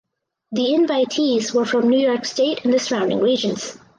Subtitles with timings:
[0.51, 3.77] The invitees were from New York state and the surrounding regions.